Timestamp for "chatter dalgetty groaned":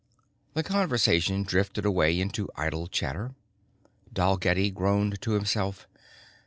2.87-5.21